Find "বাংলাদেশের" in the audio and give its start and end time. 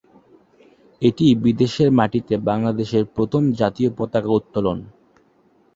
2.49-3.03